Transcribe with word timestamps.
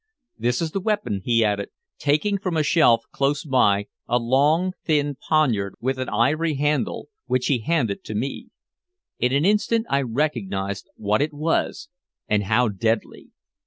"This 0.35 0.63
is 0.63 0.71
the 0.71 0.79
weapon," 0.79 1.21
he 1.23 1.45
added, 1.45 1.69
taking 1.99 2.39
from 2.39 2.57
a 2.57 2.63
shelf 2.63 3.03
close 3.13 3.43
by 3.43 3.85
a 4.07 4.17
long, 4.17 4.73
thin 4.83 5.15
poignard 5.29 5.75
with 5.79 5.99
an 5.99 6.09
ivory 6.09 6.55
handle, 6.55 7.09
which 7.27 7.45
he 7.45 7.59
handed 7.59 8.03
to 8.05 8.15
me. 8.15 8.47
In 9.19 9.31
an 9.31 9.45
instant 9.45 9.85
I 9.91 10.01
recognized 10.01 10.89
what 10.95 11.21
it 11.21 11.35
was, 11.35 11.87
and 12.27 12.45
how 12.45 12.67
deadly. 12.69 13.29